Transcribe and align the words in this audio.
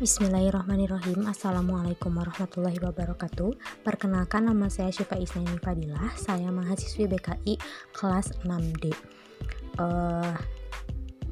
Bismillahirrahmanirrahim. 0.00 1.28
Assalamualaikum 1.28 2.16
warahmatullahi 2.16 2.80
wabarakatuh. 2.80 3.84
Perkenalkan 3.84 4.48
nama 4.48 4.72
saya 4.72 4.88
Syifa 4.88 5.20
Isnaini 5.20 5.60
Fadilah. 5.60 6.16
Saya 6.16 6.48
mahasiswi 6.48 7.04
BKI 7.04 7.60
kelas 7.92 8.32
6D 8.48 8.96
uh, 9.76 10.32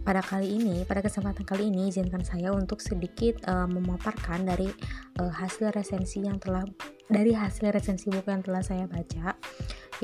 Pada 0.05 0.21
kali 0.21 0.61
ini, 0.61 0.85
pada 0.85 1.01
kesempatan 1.01 1.49
kali 1.49 1.73
ini 1.73 1.89
izinkan 1.89 2.21
saya 2.21 2.53
untuk 2.53 2.85
sedikit 2.85 3.41
uh, 3.49 3.65
memaparkan 3.65 4.45
dari 4.45 4.69
uh, 5.17 5.33
hasil 5.33 5.73
resensi 5.73 6.29
yang 6.29 6.37
telah 6.37 6.69
dari 7.09 7.33
hasil 7.33 7.73
resensi 7.73 8.13
buku 8.13 8.29
yang 8.29 8.45
telah 8.45 8.61
saya 8.61 8.85
baca 8.85 9.33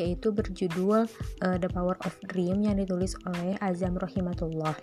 yaitu 0.00 0.32
berjudul 0.32 1.04
uh, 1.44 1.56
The 1.60 1.68
Power 1.68 2.00
of 2.02 2.16
Dream 2.32 2.64
yang 2.64 2.80
ditulis 2.80 3.14
oleh 3.28 3.60
Azam 3.60 3.94
Rohimatullah 3.94 4.74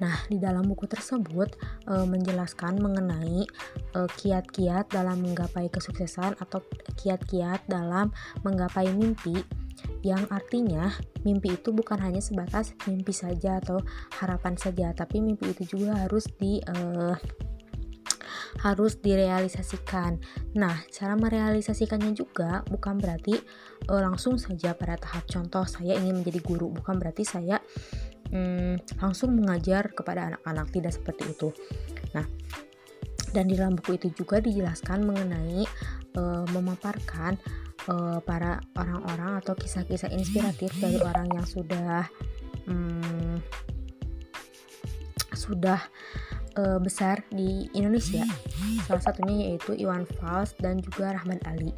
Nah, 0.00 0.24
di 0.26 0.40
dalam 0.40 0.64
buku 0.64 0.88
tersebut 0.88 1.54
e, 1.84 1.94
menjelaskan 2.08 2.80
mengenai 2.80 3.44
eh, 3.92 4.08
kiat-kiat 4.18 4.88
dalam 4.88 5.20
menggapai 5.20 5.68
kesuksesan 5.68 6.38
atau 6.40 6.64
kiat-kiat 6.96 7.68
dalam 7.68 8.10
menggapai 8.40 8.88
mimpi 8.94 9.44
yang 10.02 10.26
artinya 10.30 10.90
mimpi 11.22 11.54
itu 11.54 11.70
bukan 11.70 11.98
hanya 12.02 12.18
sebatas 12.18 12.74
mimpi 12.90 13.14
saja 13.14 13.62
atau 13.62 13.78
harapan 14.18 14.58
saja, 14.58 14.90
tapi 14.94 15.22
mimpi 15.22 15.54
itu 15.54 15.78
juga 15.78 15.94
harus 15.94 16.26
di 16.38 16.58
e, 16.58 16.76
harus 18.60 19.00
direalisasikan. 19.00 20.20
Nah, 20.60 20.84
cara 20.92 21.16
merealisasikannya 21.16 22.12
juga 22.12 22.60
bukan 22.68 23.00
berarti 23.00 23.34
e, 23.86 23.92
langsung 23.96 24.36
saja 24.36 24.76
pada 24.76 25.00
tahap 25.00 25.24
contoh 25.30 25.64
saya 25.64 25.96
ingin 25.96 26.20
menjadi 26.20 26.40
guru, 26.44 26.68
bukan 26.68 27.00
berarti 27.00 27.24
saya 27.24 27.62
hmm, 28.32 28.98
langsung 28.98 29.36
mengajar 29.36 29.92
kepada 29.92 30.32
anak-anak 30.34 30.66
tidak 30.72 30.92
seperti 30.96 31.24
itu. 31.30 31.48
Nah, 32.16 32.26
dan 33.32 33.44
di 33.48 33.56
dalam 33.56 33.76
buku 33.76 33.96
itu 33.96 34.08
juga 34.12 34.40
dijelaskan 34.40 35.08
mengenai 35.08 35.64
uh, 36.16 36.44
memaparkan 36.52 37.40
uh, 37.88 38.20
para 38.24 38.60
orang-orang 38.76 39.40
atau 39.40 39.56
kisah-kisah 39.56 40.12
inspiratif 40.12 40.72
dari 40.80 41.00
orang 41.00 41.28
yang 41.32 41.46
sudah 41.48 42.04
um, 42.68 43.40
sudah 45.32 45.80
uh, 46.58 46.78
besar 46.80 47.20
di 47.32 47.68
Indonesia. 47.76 48.24
Salah 48.88 49.02
satunya 49.02 49.52
yaitu 49.52 49.76
Iwan 49.76 50.04
Fals 50.18 50.56
dan 50.58 50.80
juga 50.80 51.16
Rahman 51.16 51.40
Ali. 51.48 51.72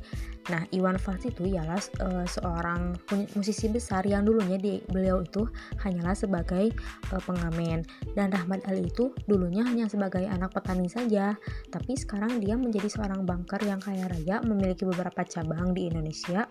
Nah, 0.52 0.60
Iwan 0.76 1.00
Fals 1.00 1.24
itu 1.24 1.48
ialah 1.48 1.80
uh, 2.04 2.26
seorang 2.28 2.92
musisi 3.32 3.64
besar 3.72 4.04
yang 4.04 4.28
dulunya 4.28 4.60
di, 4.60 4.84
beliau 4.92 5.24
itu 5.24 5.48
hanyalah 5.80 6.12
sebagai 6.12 6.68
uh, 7.16 7.22
pengamen 7.24 7.80
dan 8.12 8.28
Rahman 8.28 8.60
Ali 8.68 8.92
itu 8.92 9.16
dulunya 9.24 9.64
hanya 9.64 9.88
sebagai 9.88 10.28
anak 10.28 10.52
petani 10.52 10.84
saja, 10.92 11.32
tapi 11.72 11.96
sekarang 11.96 12.44
dia 12.44 12.60
menjadi 12.60 12.92
seorang 12.92 13.24
banker 13.24 13.64
yang 13.64 13.80
kaya 13.80 14.04
raya, 14.04 14.44
memiliki 14.44 14.84
beberapa 14.84 15.24
cabang 15.24 15.72
di 15.72 15.88
Indonesia. 15.88 16.44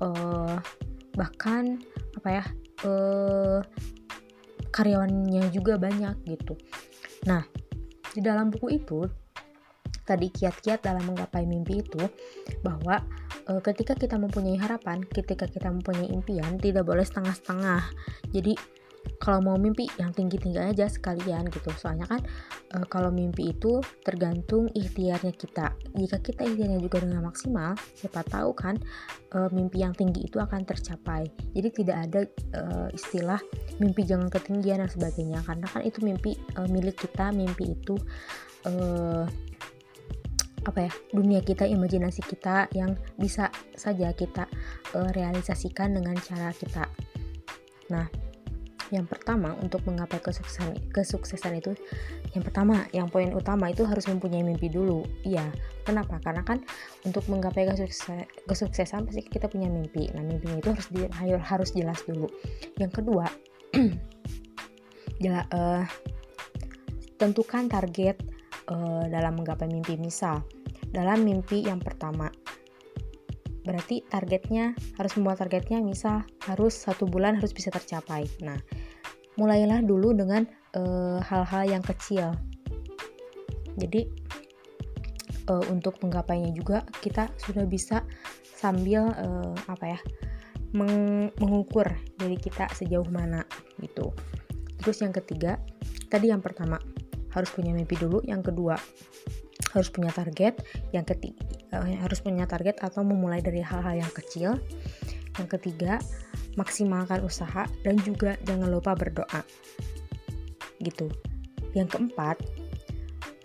Uh, 0.00 0.56
bahkan 1.12 1.84
apa 2.16 2.28
ya? 2.40 2.44
Uh, 2.84 3.60
karyawannya 4.74 5.54
juga 5.54 5.78
banyak 5.78 6.18
gitu. 6.26 6.58
Nah, 7.24 7.42
di 8.12 8.20
dalam 8.20 8.52
buku 8.52 8.78
itu 8.78 9.02
tadi 10.04 10.28
kiat-kiat 10.28 10.84
dalam 10.84 11.08
menggapai 11.08 11.48
mimpi 11.48 11.80
itu 11.80 12.02
bahwa 12.60 13.00
e, 13.48 13.56
ketika 13.64 13.96
kita 13.96 14.20
mempunyai 14.20 14.60
harapan, 14.60 15.00
ketika 15.00 15.48
kita 15.48 15.72
mempunyai 15.72 16.12
impian 16.12 16.60
tidak 16.60 16.84
boleh 16.84 17.02
setengah-setengah. 17.02 17.82
Jadi 18.30 18.52
kalau 19.24 19.40
mau 19.40 19.56
mimpi 19.56 19.88
yang 19.96 20.12
tinggi-tinggi 20.12 20.60
aja 20.60 20.84
sekalian 20.84 21.48
gitu. 21.48 21.72
Soalnya 21.72 22.04
kan 22.04 22.20
e, 22.72 22.76
kalau 22.92 23.08
mimpi 23.08 23.56
itu 23.56 23.80
tergantung 24.04 24.68
ikhtiarnya 24.72 25.32
kita. 25.32 25.72
Jika 25.96 26.20
kita 26.20 26.44
ikhtiarnya 26.44 26.80
juga 26.80 27.00
dengan 27.00 27.24
maksimal 27.24 27.72
siapa 27.96 28.20
tahu 28.26 28.52
kan 28.52 28.76
e, 29.32 29.38
mimpi 29.54 29.80
yang 29.80 29.96
tinggi 29.96 30.28
itu 30.28 30.36
akan 30.36 30.68
tercapai. 30.68 31.24
Jadi 31.56 31.68
tidak 31.72 31.96
ada 32.10 32.20
e, 32.52 32.62
istilah 32.92 33.40
mimpi 33.80 34.04
jangan 34.04 34.28
ketinggian 34.28 34.84
dan 34.84 34.90
sebagainya. 34.92 35.40
Karena 35.40 35.66
kan 35.72 35.80
itu 35.80 36.04
mimpi 36.04 36.36
e, 36.36 36.60
milik 36.68 37.00
kita 37.00 37.32
mimpi 37.32 37.72
itu 37.72 37.96
e, 38.68 38.72
apa 40.64 40.88
ya 40.88 40.92
dunia 41.12 41.44
kita 41.44 41.68
imajinasi 41.68 42.24
kita 42.24 42.72
yang 42.72 42.96
bisa 43.20 43.52
saja 43.76 44.12
kita 44.16 44.48
e, 44.92 44.98
realisasikan 45.12 45.96
dengan 45.96 46.16
cara 46.20 46.52
kita. 46.56 46.88
Nah 47.92 48.23
yang 48.94 49.10
pertama 49.10 49.58
untuk 49.58 49.82
menggapai 49.90 50.22
kesuksesan 50.22 50.94
kesuksesan 50.94 51.58
itu 51.58 51.74
yang 52.30 52.46
pertama 52.46 52.86
yang 52.94 53.10
poin 53.10 53.34
utama 53.34 53.66
itu 53.74 53.82
harus 53.82 54.06
mempunyai 54.06 54.46
mimpi 54.46 54.70
dulu. 54.70 55.02
Iya 55.26 55.50
kenapa? 55.82 56.22
Karena 56.22 56.46
kan 56.46 56.62
untuk 57.02 57.26
menggapai 57.26 57.66
kesuksesan, 57.66 58.30
kesuksesan 58.46 59.10
pasti 59.10 59.26
kita 59.26 59.50
punya 59.50 59.66
mimpi. 59.66 60.14
Nah 60.14 60.22
mimpinya 60.22 60.62
itu 60.62 60.70
harus 60.70 60.86
di, 60.94 61.02
harus 61.42 61.70
jelas 61.74 61.98
dulu. 62.06 62.30
Yang 62.78 63.02
kedua 63.02 63.26
uh, 65.50 65.82
tentukan 67.18 67.66
target 67.66 68.22
uh, 68.70 69.04
dalam 69.10 69.34
menggapai 69.34 69.66
mimpi. 69.66 69.98
Misal 69.98 70.46
dalam 70.94 71.26
mimpi 71.26 71.66
yang 71.66 71.82
pertama 71.82 72.30
berarti 73.64 74.04
targetnya 74.04 74.76
harus 75.00 75.16
membuat 75.16 75.40
targetnya 75.40 75.80
misal 75.80 76.20
harus 76.44 76.76
satu 76.76 77.08
bulan 77.08 77.40
harus 77.40 77.50
bisa 77.56 77.72
tercapai. 77.72 78.28
Nah 78.44 78.60
mulailah 79.34 79.82
dulu 79.82 80.14
dengan 80.14 80.46
eh, 80.74 81.18
hal-hal 81.22 81.64
uh, 81.66 81.70
yang 81.78 81.82
kecil. 81.82 82.34
Jadi 83.74 84.06
uh, 85.50 85.64
untuk 85.70 85.98
menggapainya 85.98 86.54
juga 86.54 86.86
kita 87.02 87.26
sudah 87.42 87.66
bisa 87.66 88.06
sambil 88.54 89.10
uh, 89.18 89.54
apa 89.66 89.98
ya 89.98 90.00
meng 90.74 91.30
mengukur 91.38 91.86
diri 92.18 92.38
kita 92.38 92.70
sejauh 92.70 93.06
mana 93.10 93.42
gitu. 93.82 94.14
Terus 94.82 95.02
yang 95.02 95.14
ketiga 95.14 95.58
tadi 96.10 96.30
yang 96.30 96.42
pertama 96.42 96.78
harus 97.34 97.50
punya 97.50 97.74
mimpi 97.74 97.98
dulu. 97.98 98.22
Yang 98.22 98.54
kedua 98.54 98.78
harus 99.74 99.90
punya 99.90 100.14
target. 100.14 100.62
Yang 100.94 101.14
ketiga 101.14 101.82
harus 101.82 102.22
punya 102.22 102.46
target 102.46 102.78
atau 102.78 103.02
memulai 103.02 103.42
dari 103.42 103.58
hal-hal 103.58 103.98
yang 103.98 104.12
kecil. 104.14 104.54
Yang 105.34 105.48
ketiga 105.58 105.98
maksimalkan 106.54 107.22
usaha 107.22 107.66
dan 107.82 107.98
juga 108.02 108.38
jangan 108.46 108.70
lupa 108.70 108.94
berdoa. 108.94 109.42
Gitu. 110.82 111.10
Yang 111.74 111.98
keempat 111.98 112.38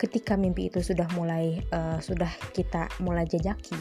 ketika 0.00 0.38
mimpi 0.38 0.72
itu 0.72 0.80
sudah 0.80 1.06
mulai 1.12 1.60
uh, 1.76 2.00
sudah 2.00 2.30
kita 2.56 2.88
mulai 3.04 3.28
jajaki 3.28 3.76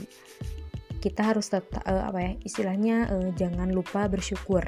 kita 0.99 1.31
harus 1.31 1.47
tetap 1.47 1.79
uh, 1.87 2.11
apa 2.11 2.19
ya 2.19 2.31
istilahnya 2.43 3.07
uh, 3.07 3.29
jangan 3.33 3.71
lupa 3.71 4.05
bersyukur. 4.11 4.61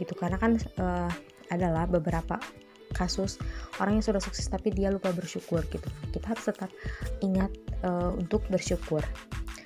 Gitu. 0.00 0.12
Karena 0.16 0.40
kan 0.40 0.56
uh, 0.80 1.10
adalah 1.52 1.84
beberapa 1.84 2.40
kasus 2.90 3.38
orang 3.78 4.00
yang 4.00 4.04
sudah 4.04 4.18
sukses 4.18 4.50
tapi 4.50 4.72
dia 4.74 4.90
lupa 4.90 5.12
bersyukur 5.12 5.62
gitu. 5.68 5.86
Kita 6.10 6.32
harus 6.32 6.44
tetap 6.48 6.72
ingat 7.22 7.52
uh, 7.84 8.16
untuk 8.16 8.42
bersyukur 8.50 9.04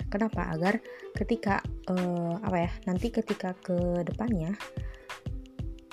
kenapa? 0.09 0.51
Agar 0.51 0.79
ketika 1.15 1.61
uh, 1.89 2.37
apa 2.43 2.69
ya 2.69 2.71
nanti 2.89 3.09
ketika 3.09 3.55
ke 3.59 4.03
depannya 4.05 4.53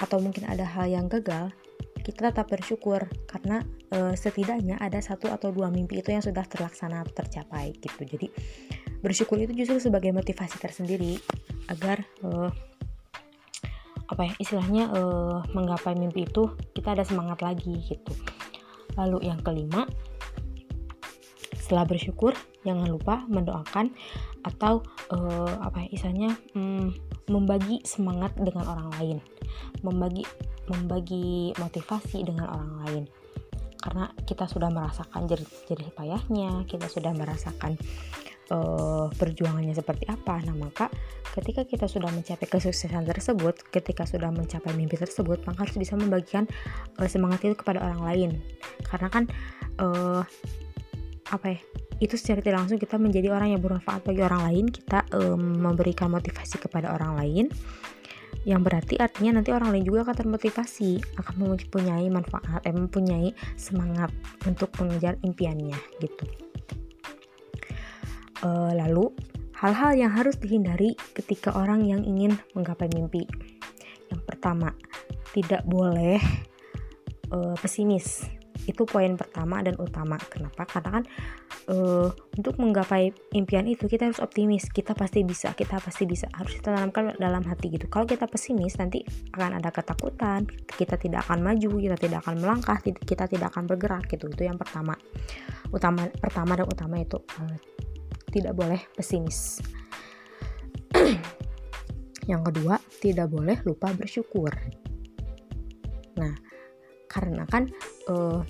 atau 0.01 0.19
mungkin 0.19 0.51
ada 0.51 0.67
hal 0.67 0.91
yang 0.91 1.07
gagal 1.07 1.55
kita 2.03 2.35
tetap 2.35 2.51
bersyukur 2.51 3.07
karena 3.31 3.63
uh, 3.95 4.13
setidaknya 4.19 4.75
ada 4.83 4.99
satu 4.99 5.31
atau 5.31 5.55
dua 5.55 5.71
mimpi 5.71 6.03
itu 6.03 6.11
yang 6.11 6.21
sudah 6.21 6.43
terlaksana 6.43 7.07
atau 7.07 7.23
tercapai 7.23 7.79
gitu. 7.79 8.03
Jadi 8.03 8.27
bersyukur 8.99 9.39
itu 9.39 9.55
justru 9.55 9.79
sebagai 9.79 10.11
motivasi 10.11 10.59
tersendiri 10.59 11.23
agar 11.71 12.03
uh, 12.27 12.51
apa 14.11 14.29
ya 14.29 14.35
istilahnya 14.43 14.93
uh, 14.93 15.41
menggapai 15.55 15.97
mimpi 15.97 16.27
itu 16.27 16.53
kita 16.75 16.99
ada 16.99 17.07
semangat 17.07 17.41
lagi 17.41 17.73
gitu. 17.87 18.13
Lalu 18.99 19.31
yang 19.31 19.41
kelima 19.41 19.87
setelah 21.73 21.89
bersyukur 21.89 22.37
jangan 22.69 22.85
lupa 22.85 23.25
mendoakan 23.33 23.97
atau 24.45 24.85
uh, 25.09 25.57
apa 25.65 25.89
ya 25.89 25.97
istilahnya 25.97 26.37
um, 26.53 26.93
membagi 27.33 27.81
semangat 27.89 28.37
dengan 28.37 28.69
orang 28.69 28.93
lain 29.01 29.17
membagi 29.81 30.21
membagi 30.69 31.57
motivasi 31.57 32.29
dengan 32.29 32.53
orang 32.53 32.73
lain 32.85 33.05
karena 33.81 34.13
kita 34.29 34.45
sudah 34.45 34.69
merasakan 34.69 35.25
jerih-jerih 35.25 35.97
payahnya 35.97 36.69
kita 36.69 36.93
sudah 36.93 37.17
merasakan 37.17 37.81
uh, 38.53 39.09
perjuangannya 39.17 39.73
seperti 39.73 40.07
apa. 40.07 40.39
Nah, 40.45 40.55
maka 40.55 40.87
ketika 41.35 41.65
kita 41.67 41.91
sudah 41.91 42.13
mencapai 42.15 42.47
kesuksesan 42.47 43.09
tersebut, 43.09 43.59
ketika 43.75 44.07
sudah 44.07 44.31
mencapai 44.31 44.71
mimpi 44.77 45.01
tersebut, 45.01 45.43
maka 45.49 45.67
harus 45.67 45.75
bisa 45.75 45.99
membagikan 45.99 46.45
uh, 47.01 47.09
semangat 47.09 47.43
itu 47.43 47.57
kepada 47.59 47.83
orang 47.83 48.03
lain. 48.07 48.31
Karena 48.87 49.09
kan 49.11 49.25
uh, 49.83 50.23
apa 51.33 51.57
ya? 51.57 51.61
Itu 51.99 52.21
secara 52.21 52.45
tidak 52.45 52.67
langsung 52.67 52.77
kita 52.77 53.01
menjadi 53.01 53.33
orang 53.33 53.57
yang 53.57 53.63
bermanfaat 53.65 54.05
bagi 54.05 54.21
orang 54.21 54.43
lain, 54.53 54.65
kita 54.69 55.09
um, 55.17 55.41
memberikan 55.65 56.13
motivasi 56.13 56.61
kepada 56.61 56.93
orang 56.93 57.17
lain. 57.17 57.47
yang 58.43 58.67
berarti 58.67 58.99
artinya 58.99 59.39
nanti 59.39 59.55
orang 59.55 59.71
lain 59.71 59.87
juga 59.87 60.03
akan 60.03 60.27
termotivasi 60.27 60.99
akan 61.15 61.35
mempunyai 61.47 62.11
manfaat 62.11 62.59
eh, 62.67 62.75
mempunyai 62.75 63.31
semangat 63.55 64.11
untuk 64.51 64.75
mengejar 64.83 65.15
impiannya 65.23 65.79
gitu 66.03 66.27
e, 68.43 68.49
lalu 68.75 69.15
hal-hal 69.63 69.95
yang 69.95 70.11
harus 70.11 70.35
dihindari 70.43 70.99
ketika 71.15 71.55
orang 71.55 71.87
yang 71.87 72.03
ingin 72.03 72.35
menggapai 72.59 72.91
mimpi 72.91 73.31
yang 74.11 74.21
pertama 74.27 74.75
tidak 75.31 75.63
boleh 75.63 76.19
e, 77.31 77.37
pesimis 77.63 78.27
itu 78.67 78.87
poin 78.87 79.19
pertama 79.19 79.59
dan 79.65 79.75
utama. 79.79 80.19
Kenapa? 80.31 80.63
Karena 80.67 81.01
kan 81.01 81.05
uh, 81.71 82.09
untuk 82.39 82.59
menggapai 82.63 83.11
impian 83.35 83.67
itu 83.67 83.91
kita 83.91 84.11
harus 84.11 84.23
optimis. 84.23 84.71
Kita 84.71 84.95
pasti 84.95 85.27
bisa 85.27 85.51
kita 85.55 85.83
pasti 85.83 86.05
bisa. 86.07 86.31
Harus 86.35 86.59
kita 86.59 86.75
tanamkan 86.75 87.17
dalam 87.19 87.43
hati 87.43 87.75
gitu. 87.75 87.91
Kalau 87.91 88.07
kita 88.07 88.31
pesimis 88.31 88.79
nanti 88.79 89.03
akan 89.35 89.59
ada 89.59 89.71
ketakutan. 89.75 90.47
Kita 90.67 90.95
tidak 90.95 91.27
akan 91.27 91.43
maju 91.43 91.71
kita 91.79 91.97
tidak 91.99 92.19
akan 92.27 92.35
melangkah 92.39 92.79
kita 92.83 93.25
tidak 93.27 93.51
akan 93.51 93.67
bergerak 93.67 94.07
gitu. 94.07 94.31
Itu 94.31 94.47
yang 94.47 94.59
pertama. 94.59 94.95
Utama 95.75 96.07
pertama 96.21 96.55
dan 96.55 96.67
utama 96.69 96.97
itu 97.01 97.19
uh, 97.19 97.57
tidak 98.31 98.55
boleh 98.55 98.81
pesimis. 98.95 99.59
Yang 102.31 102.55
kedua 102.55 102.79
tidak 103.03 103.35
boleh 103.35 103.59
lupa 103.67 103.91
bersyukur. 103.91 104.55
Nah 106.17 106.53
karena 107.13 107.45
kan 107.45 107.69
uh, 108.09 108.41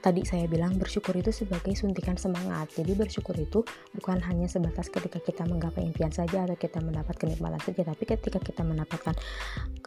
tadi 0.00 0.24
saya 0.24 0.48
bilang 0.48 0.80
bersyukur 0.80 1.12
itu 1.12 1.30
sebagai 1.30 1.76
suntikan 1.76 2.16
semangat. 2.16 2.72
Jadi 2.72 2.96
bersyukur 2.96 3.36
itu 3.36 3.60
bukan 3.92 4.18
hanya 4.24 4.48
sebatas 4.48 4.88
ketika 4.88 5.20
kita 5.20 5.44
menggapai 5.44 5.84
impian 5.84 6.10
saja 6.10 6.48
atau 6.48 6.56
kita 6.56 6.80
mendapat 6.80 7.14
kenikmatan 7.20 7.60
saja, 7.60 7.84
tapi 7.84 8.04
ketika 8.08 8.40
kita 8.40 8.64
mendapatkan 8.64 9.14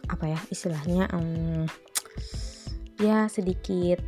apa 0.06 0.24
ya 0.30 0.38
istilahnya 0.48 1.10
um, 1.10 1.66
ya 3.02 3.26
sedikit 3.26 3.98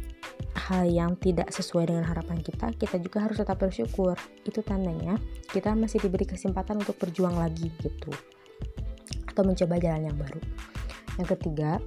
hal 0.57 0.87
yang 0.89 1.15
tidak 1.19 1.51
sesuai 1.51 1.91
dengan 1.91 2.07
harapan 2.07 2.43
kita, 2.43 2.71
kita 2.75 2.97
juga 3.03 3.27
harus 3.27 3.39
tetap 3.39 3.59
bersyukur. 3.59 4.15
Itu 4.47 4.63
tandanya 4.63 5.19
kita 5.51 5.75
masih 5.75 6.03
diberi 6.03 6.27
kesempatan 6.27 6.83
untuk 6.83 6.97
berjuang 6.99 7.35
lagi 7.35 7.71
gitu. 7.83 8.11
Atau 9.27 9.43
mencoba 9.45 9.77
jalan 9.79 10.11
yang 10.11 10.19
baru. 10.19 10.41
Yang 11.21 11.29
ketiga, 11.39 11.79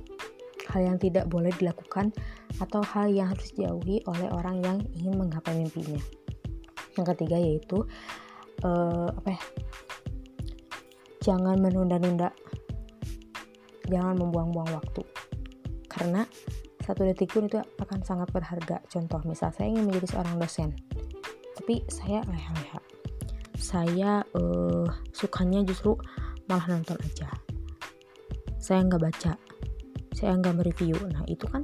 hal 0.70 0.82
yang 0.86 0.98
tidak 1.02 1.26
boleh 1.28 1.50
dilakukan 1.58 2.14
atau 2.62 2.82
hal 2.86 3.10
yang 3.10 3.34
harus 3.34 3.50
dijauhi 3.58 4.06
oleh 4.06 4.30
orang 4.30 4.62
yang 4.62 4.78
ingin 4.94 5.18
menggapai 5.18 5.58
mimpinya. 5.58 6.00
Yang 6.98 7.06
ketiga 7.16 7.38
yaitu 7.42 7.78
uh, 8.64 9.10
apa 9.10 9.30
ya? 9.34 9.42
Jangan 11.26 11.58
menunda-nunda. 11.60 12.32
Jangan 13.90 14.22
membuang-buang 14.22 14.70
waktu. 14.78 15.02
Karena 15.90 16.24
satu 16.86 17.06
detik 17.06 17.34
pun 17.34 17.46
itu 17.46 17.58
akan 17.58 18.02
sangat 18.02 18.30
berharga. 18.34 18.82
Contoh, 18.90 19.22
misal 19.26 19.54
saya 19.54 19.70
ingin 19.70 19.90
menjadi 19.90 20.18
seorang 20.18 20.42
dosen, 20.42 20.70
tapi 21.58 21.86
saya 21.86 22.26
leha-leha. 22.26 22.82
Saya 23.60 24.12
uh, 24.34 24.90
sukanya 25.14 25.62
justru 25.62 25.94
malah 26.50 26.66
nonton 26.66 26.98
aja. 27.02 27.30
Saya 28.58 28.86
nggak 28.90 29.02
baca, 29.06 29.38
saya 30.20 30.36
nggak 30.36 30.60
mereview. 30.60 31.00
Nah 31.08 31.24
itu 31.32 31.48
kan 31.48 31.64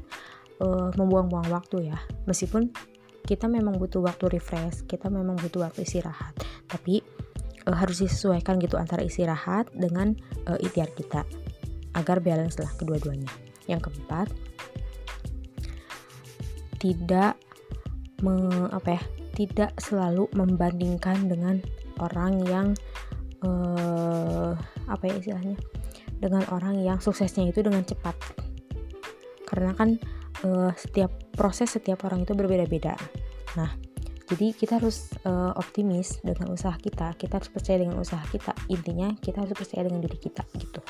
uh, 0.64 0.90
membuang-buang 0.96 1.52
waktu 1.52 1.92
ya. 1.92 2.00
Meskipun 2.24 2.72
kita 3.26 3.50
memang 3.50 3.82
butuh 3.82 4.06
waktu 4.06 4.38
refresh 4.38 4.86
kita 4.88 5.12
memang 5.12 5.36
butuh 5.36 5.68
waktu 5.68 5.84
istirahat. 5.84 6.32
Tapi 6.72 7.04
uh, 7.68 7.76
harus 7.76 8.00
disesuaikan 8.00 8.56
gitu 8.64 8.80
antara 8.80 9.04
istirahat 9.04 9.68
dengan 9.76 10.16
uh, 10.48 10.58
ikhtiar 10.62 10.90
kita 10.96 11.28
agar 11.96 12.24
balance 12.24 12.56
lah 12.62 12.72
kedua-duanya. 12.80 13.30
Yang 13.68 13.92
keempat 13.92 14.28
tidak 16.80 17.36
me, 18.22 18.70
apa 18.72 19.00
ya 19.00 19.04
tidak 19.36 19.76
selalu 19.82 20.32
membandingkan 20.32 21.28
dengan 21.28 21.60
orang 22.00 22.40
yang 22.48 22.68
uh, 23.44 24.56
apa 24.88 25.04
ya 25.10 25.16
istilahnya 25.20 25.58
dengan 26.20 26.48
orang 26.54 26.80
yang 26.80 26.98
suksesnya 27.04 27.52
itu 27.52 27.60
dengan 27.60 27.84
cepat 27.84 28.16
karena 29.46 29.72
kan 29.78 29.96
uh, 30.44 30.74
setiap 30.76 31.14
proses 31.34 31.72
setiap 31.74 32.04
orang 32.06 32.26
itu 32.26 32.34
berbeda-beda. 32.34 32.98
Nah 33.56 33.72
jadi 34.26 34.58
kita 34.58 34.82
harus 34.82 35.14
uh, 35.30 35.54
optimis 35.54 36.20
dengan 36.26 36.50
usaha 36.50 36.74
kita. 36.82 37.14
Kita 37.14 37.38
harus 37.38 37.54
percaya 37.54 37.78
dengan 37.78 38.02
usaha 38.02 38.22
kita. 38.26 38.58
Intinya 38.74 39.14
kita 39.22 39.46
harus 39.46 39.54
percaya 39.54 39.86
dengan 39.86 40.02
diri 40.02 40.18
kita 40.18 40.42
gitu. 40.58 40.82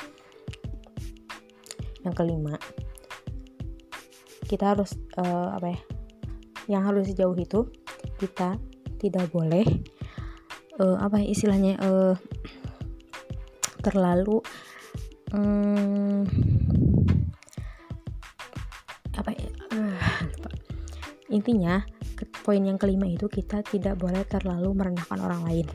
Yang 2.00 2.14
kelima 2.16 2.56
kita 4.46 4.72
harus 4.78 4.94
uh, 5.18 5.58
apa 5.58 5.74
ya 5.74 5.80
yang 6.70 6.82
harus 6.86 7.10
sejauh 7.10 7.34
itu 7.34 7.66
kita 8.22 8.58
tidak 9.02 9.26
boleh 9.34 9.66
uh, 10.78 10.96
apa 11.02 11.20
ya 11.22 11.26
istilahnya 11.34 11.74
uh, 11.82 12.14
terlalu 13.82 14.42
um, 15.34 16.26
intinya 21.36 21.84
poin 22.42 22.64
yang 22.64 22.80
kelima 22.80 23.04
itu 23.04 23.28
kita 23.28 23.60
tidak 23.60 24.00
boleh 24.00 24.24
terlalu 24.24 24.72
merendahkan 24.72 25.20
orang 25.20 25.44
lain. 25.44 25.66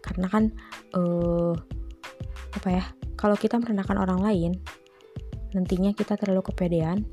Karena 0.00 0.26
kan 0.32 0.44
uh, 0.96 1.52
apa 2.56 2.68
ya 2.72 2.84
kalau 3.14 3.36
kita 3.36 3.60
merendahkan 3.60 4.00
orang 4.00 4.20
lain 4.24 4.52
nantinya 5.52 5.92
kita 5.92 6.16
terlalu 6.16 6.44
kepedean 6.44 7.04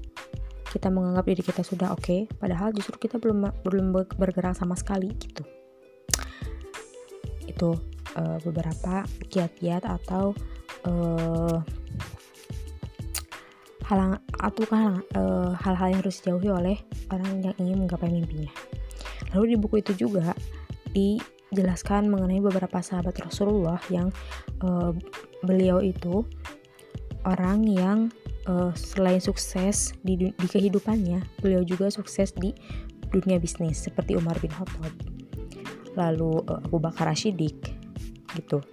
kita 0.76 0.92
menganggap 0.92 1.24
diri 1.32 1.40
kita 1.40 1.64
sudah 1.64 1.96
oke 1.96 2.04
okay, 2.04 2.22
padahal 2.36 2.76
justru 2.76 3.08
kita 3.08 3.16
belum 3.16 3.48
belum 3.64 3.96
bergerak 3.96 4.60
sama 4.60 4.76
sekali 4.76 5.08
gitu. 5.16 5.48
Itu 7.48 7.80
uh, 8.20 8.38
beberapa 8.44 9.08
kiat-kiat 9.32 9.88
atau 9.88 10.36
uh, 10.84 11.64
halang 13.86 14.18
atau 14.42 14.66
kan 14.66 15.06
uh, 15.14 15.54
hal-hal 15.62 15.94
yang 15.94 16.00
harus 16.02 16.18
dijauhi 16.22 16.50
oleh 16.50 16.78
orang 17.14 17.46
yang 17.46 17.56
ingin 17.62 17.86
menggapai 17.86 18.10
mimpinya. 18.10 18.50
Lalu 19.34 19.54
di 19.54 19.58
buku 19.62 19.86
itu 19.86 19.94
juga 19.94 20.34
dijelaskan 20.96 22.10
mengenai 22.10 22.42
beberapa 22.42 22.82
sahabat 22.82 23.22
Rasulullah 23.22 23.78
yang 23.94 24.10
uh, 24.66 24.90
beliau 25.46 25.86
itu 25.86 26.26
orang 27.26 27.66
yang 27.66 28.10
uh, 28.50 28.74
selain 28.74 29.22
sukses 29.22 29.94
di, 30.02 30.34
di 30.34 30.48
kehidupannya, 30.50 31.22
beliau 31.42 31.62
juga 31.62 31.90
sukses 31.94 32.34
di 32.34 32.54
dunia 33.14 33.38
bisnis 33.38 33.86
seperti 33.86 34.18
Umar 34.18 34.38
bin 34.42 34.50
Khattab, 34.50 34.94
lalu 35.94 36.42
uh, 36.50 36.62
Abu 36.66 36.82
Bakar 36.82 37.14
Ashidik 37.14 37.74
gitu. 38.34 38.66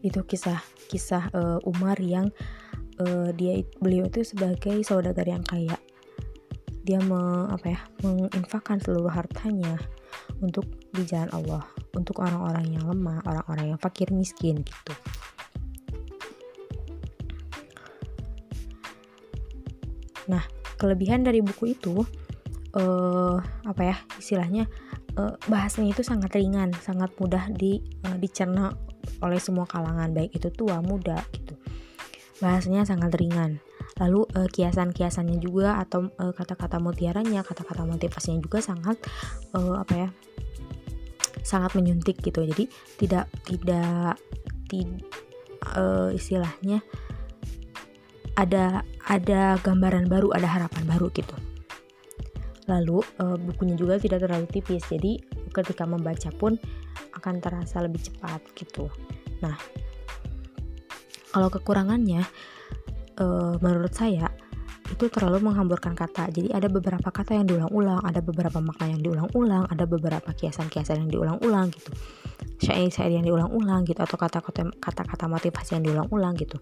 Itu 0.00 0.22
kisah-kisah 0.24 1.34
uh, 1.34 1.58
Umar 1.66 2.00
yang 2.00 2.30
dia 3.36 3.60
beliau 3.78 4.08
itu 4.08 4.24
sebagai 4.24 4.80
saudagar 4.84 5.28
yang 5.28 5.44
kaya. 5.44 5.76
Dia 6.86 7.02
me, 7.02 7.50
apa 7.50 7.66
ya 7.66 7.80
menginfakkan 8.06 8.78
seluruh 8.78 9.10
hartanya 9.10 9.76
untuk 10.40 10.64
di 10.94 11.02
jalan 11.04 11.28
Allah 11.32 11.64
untuk 11.96 12.20
orang-orang 12.20 12.76
yang 12.76 12.84
lemah 12.84 13.24
orang-orang 13.24 13.74
yang 13.74 13.80
fakir 13.80 14.12
miskin 14.12 14.60
gitu. 14.62 14.94
Nah 20.28 20.44
kelebihan 20.76 21.24
dari 21.24 21.40
buku 21.40 21.72
itu 21.72 22.04
uh, 22.76 23.40
apa 23.64 23.82
ya 23.82 23.96
istilahnya 24.20 24.68
uh, 25.16 25.34
bahasanya 25.48 25.96
itu 25.96 26.02
sangat 26.04 26.36
ringan 26.36 26.70
sangat 26.84 27.10
mudah 27.16 27.48
di 27.48 27.80
uh, 28.04 28.16
dicerna 28.20 28.76
oleh 29.24 29.40
semua 29.40 29.64
kalangan 29.64 30.12
baik 30.12 30.36
itu 30.36 30.52
tua 30.52 30.84
muda 30.84 31.24
bahasanya 32.42 32.84
sangat 32.84 33.14
ringan. 33.16 33.58
Lalu 33.96 34.28
uh, 34.36 34.48
kiasan-kiasannya 34.50 35.40
juga 35.40 35.80
atau 35.80 36.12
uh, 36.20 36.32
kata-kata 36.36 36.76
mutiaranya, 36.82 37.40
kata-kata 37.40 37.88
motivasinya 37.88 38.40
juga 38.44 38.60
sangat 38.60 39.00
uh, 39.56 39.80
apa 39.80 39.94
ya? 39.94 40.10
sangat 41.46 41.78
menyuntik 41.78 42.18
gitu. 42.18 42.42
Jadi 42.42 42.66
tidak 42.98 43.30
tidak 43.46 44.18
tid, 44.66 45.06
uh, 45.78 46.10
istilahnya 46.10 46.82
ada 48.34 48.82
ada 49.06 49.54
gambaran 49.62 50.10
baru, 50.10 50.34
ada 50.34 50.50
harapan 50.50 50.82
baru 50.90 51.06
gitu. 51.14 51.38
Lalu 52.66 52.98
uh, 53.22 53.38
bukunya 53.38 53.78
juga 53.78 54.02
tidak 54.02 54.26
terlalu 54.26 54.50
tipis. 54.50 54.82
Jadi 54.90 55.22
ketika 55.54 55.86
membaca 55.86 56.34
pun 56.34 56.58
akan 57.14 57.38
terasa 57.38 57.78
lebih 57.80 58.02
cepat 58.02 58.42
gitu. 58.58 58.90
Nah, 59.40 59.54
kalau 61.36 61.52
kekurangannya 61.52 62.24
uh, 63.20 63.60
menurut 63.60 63.92
saya 63.92 64.32
itu 64.86 65.10
terlalu 65.12 65.50
menghamburkan 65.50 65.92
kata. 65.92 66.30
Jadi 66.32 66.54
ada 66.54 66.70
beberapa 66.70 67.10
kata 67.12 67.36
yang 67.36 67.44
diulang-ulang, 67.44 68.00
ada 68.06 68.24
beberapa 68.24 68.62
makna 68.62 68.96
yang 68.96 69.02
diulang-ulang, 69.04 69.68
ada 69.68 69.84
beberapa 69.84 70.30
kiasan-kiasan 70.32 71.04
yang 71.04 71.10
diulang-ulang 71.12 71.68
gitu. 71.74 71.92
syair-syair 72.56 73.12
yang 73.12 73.26
diulang-ulang 73.28 73.84
gitu 73.84 74.00
atau 74.00 74.16
kata-kata 74.16 74.72
kata-kata 74.80 75.28
motivasi 75.28 75.76
yang 75.76 75.84
diulang-ulang 75.84 76.32
gitu 76.40 76.56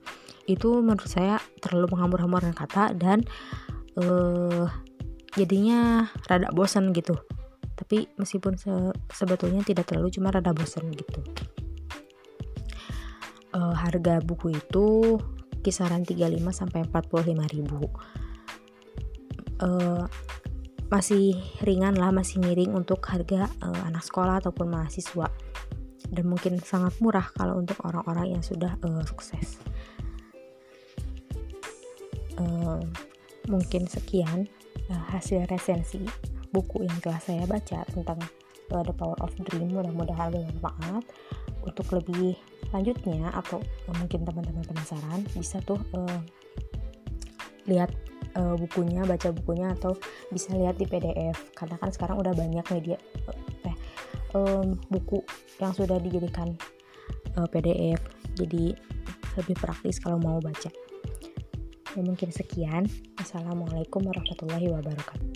itu 0.51 0.83
menurut 0.83 1.07
saya 1.07 1.39
terlalu 1.63 1.95
menghambur-hamburkan 1.95 2.51
kata 2.51 2.99
dan 2.99 3.23
uh, 4.03 4.67
jadinya 5.39 6.11
rada 6.27 6.51
bosan 6.51 6.91
gitu 6.91 7.15
tapi 7.79 8.11
meskipun 8.19 8.59
se 8.59 8.71
sebetulnya 9.15 9.63
tidak 9.63 9.87
terlalu 9.87 10.11
cuma 10.11 10.35
rada 10.35 10.51
bosan 10.51 10.91
gitu 10.91 11.23
uh, 13.55 13.75
harga 13.75 14.21
buku 14.21 14.59
itu 14.59 15.17
kisaran 15.65 16.05
35 16.05 16.29
sampai 16.53 16.85
45 16.91 17.55
ribu. 17.57 17.89
Uh, 19.63 20.05
masih 20.93 21.41
ringan 21.65 21.97
lah 21.97 22.13
masih 22.13 22.39
miring 22.43 22.77
untuk 22.77 23.01
harga 23.09 23.49
uh, 23.65 23.83
anak 23.89 24.05
sekolah 24.05 24.45
ataupun 24.45 24.69
mahasiswa. 24.69 25.31
Dan 26.05 26.29
mungkin 26.29 26.61
sangat 26.61 27.01
murah 27.01 27.25
kalau 27.33 27.59
untuk 27.59 27.81
orang-orang 27.87 28.37
yang 28.39 28.43
sudah 28.45 28.77
uh, 28.85 29.03
sukses. 29.09 29.63
Uh, 32.37 32.83
mungkin 33.49 33.87
sekian 33.89 34.51
uh, 34.91 35.05
hasil 35.15 35.49
resensi 35.49 36.03
buku 36.53 36.87
yang 36.87 36.99
telah 37.01 37.19
saya 37.19 37.49
baca 37.49 37.83
tentang 37.89 38.21
The 38.69 38.95
Power 38.95 39.17
of 39.25 39.33
Dream. 39.49 39.73
Mudah-mudahan 39.73 40.35
bermanfaat. 40.35 41.05
Untuk 41.65 41.89
lebih 41.97 42.37
lanjutnya 42.75 43.31
atau 43.31 43.63
uh, 43.63 43.97
mungkin 44.03 44.27
teman-teman 44.27 44.67
penasaran 44.67 45.23
bisa 45.31 45.63
tuh 45.63 45.79
uh, 45.95 46.21
lihat 47.71 47.95
uh, 48.35 48.59
bukunya 48.59 49.07
baca 49.07 49.31
bukunya 49.31 49.71
atau 49.79 49.95
bisa 50.35 50.53
lihat 50.59 50.75
di 50.75 50.91
PDF 50.91 51.55
karena 51.55 51.79
kan 51.79 51.95
sekarang 51.95 52.19
udah 52.19 52.35
banyak 52.35 52.67
media 52.75 52.99
eh 53.65 53.77
um, 54.35 54.75
buku 54.91 55.23
yang 55.63 55.71
sudah 55.71 55.97
dijadikan 56.03 56.53
uh, 57.39 57.47
PDF 57.47 58.03
jadi 58.35 58.75
lebih 59.35 59.57
praktis 59.59 59.99
kalau 59.99 60.19
mau 60.19 60.39
baca. 60.39 60.71
Ya, 61.95 62.03
mungkin 62.03 62.31
sekian. 62.35 62.91
Assalamualaikum 63.19 64.03
warahmatullahi 64.03 64.67
wabarakatuh 64.71 65.34